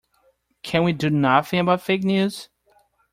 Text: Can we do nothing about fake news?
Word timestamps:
Can 0.63 0.83
we 0.83 0.93
do 0.93 1.11
nothing 1.11 1.59
about 1.59 1.83
fake 1.83 2.03
news? 2.03 2.49